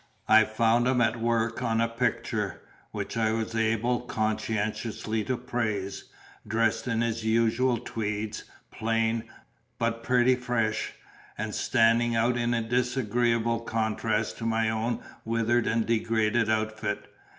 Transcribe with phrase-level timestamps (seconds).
[0.27, 6.05] I found him at work on a picture, which I was able conscientiously to praise,
[6.47, 9.25] dressed in his usual tweeds, plain,
[9.77, 10.93] but pretty fresh,
[11.37, 17.05] and standing out in disagreeable contrast to my own withered and degraded outfit.